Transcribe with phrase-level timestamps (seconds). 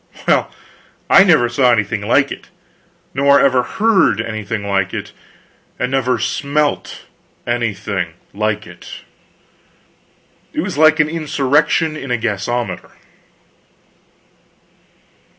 [0.27, 0.49] well,
[1.11, 2.49] I never saw anything like it.
[3.13, 5.13] Nor ever heard anything like it.
[5.77, 7.01] And never smelt
[7.45, 8.89] anything like it.
[10.53, 12.91] It was like an insurrection in a gasometer.